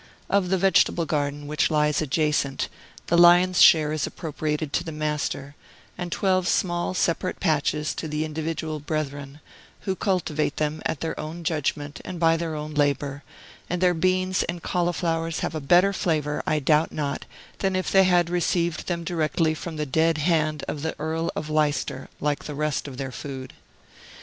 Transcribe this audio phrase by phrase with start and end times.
[0.31, 2.69] Of the vegetable garden, which lies adjacent,
[3.05, 5.53] the lion's share is appropriated to the Master,
[5.95, 9.41] and twelve small, separate patches to the individual brethren,
[9.81, 13.23] who cultivate them at their own judgment and by their own labor;
[13.69, 17.25] and their beans and cauliflowers have a better flavor, I doubt not,
[17.59, 21.47] than if they had received them directly from the dead hand of the Earl of
[21.47, 23.53] Leicester, like the rest of their food.